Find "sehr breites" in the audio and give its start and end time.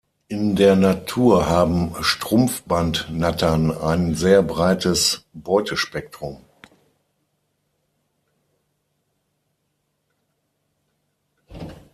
4.15-5.27